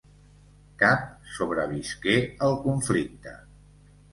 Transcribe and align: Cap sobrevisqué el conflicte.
Cap 0.83 1.03
sobrevisqué 1.35 2.17
el 2.49 2.59
conflicte. 2.67 3.37